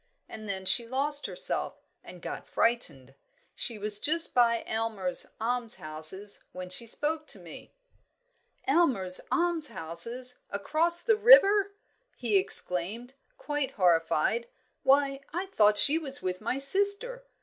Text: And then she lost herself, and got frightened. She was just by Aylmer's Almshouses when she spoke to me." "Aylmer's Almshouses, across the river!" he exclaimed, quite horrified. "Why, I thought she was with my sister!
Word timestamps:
And 0.27 0.49
then 0.49 0.65
she 0.65 0.87
lost 0.87 1.27
herself, 1.27 1.75
and 2.03 2.23
got 2.23 2.47
frightened. 2.47 3.13
She 3.53 3.77
was 3.77 3.99
just 3.99 4.33
by 4.33 4.63
Aylmer's 4.65 5.27
Almshouses 5.39 6.43
when 6.53 6.71
she 6.71 6.87
spoke 6.87 7.27
to 7.27 7.37
me." 7.37 7.75
"Aylmer's 8.67 9.21
Almshouses, 9.31 10.39
across 10.49 11.03
the 11.03 11.17
river!" 11.17 11.73
he 12.17 12.35
exclaimed, 12.37 13.13
quite 13.37 13.73
horrified. 13.75 14.47
"Why, 14.81 15.19
I 15.35 15.45
thought 15.45 15.77
she 15.77 15.99
was 15.99 16.19
with 16.23 16.41
my 16.41 16.57
sister! 16.57 17.23